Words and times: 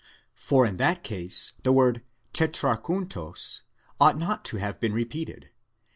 For 0.33 0.65
in 0.65 0.77
that 0.77 1.03
case 1.03 1.53
the 1.61 1.71
word 1.71 2.01
τετραρχοῦντος 2.33 3.61
ought 3.99 4.17
not 4.17 4.43
to 4.45 4.57
have 4.57 4.79
been 4.79 4.93
repeated 4.93 5.51